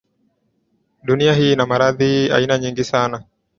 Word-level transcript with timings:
Dunia 1.03 1.33
hii 1.33 1.53
ina 1.53 1.65
maradhi 1.65 2.31
aina 2.31 2.57
nyingi 2.57 2.83
sana. 2.83 3.23